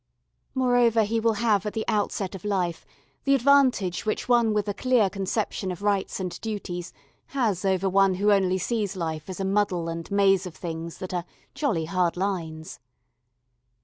[0.55, 2.87] More, he will have at the outset of life
[3.23, 6.91] the advantage which one with a clear conception of rights and duties
[7.37, 11.13] has over one who only sees life as a muddle and maze of things that
[11.13, 12.79] are "jolly hard lines."